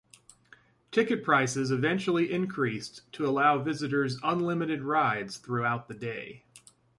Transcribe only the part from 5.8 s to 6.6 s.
the day.